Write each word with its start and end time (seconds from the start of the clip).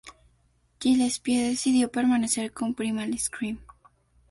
Gillespie 0.79 1.37
decidió 1.49 1.91
permanecer 1.91 2.51
con 2.53 2.73
Primal 2.73 3.15
Scream. 3.19 3.59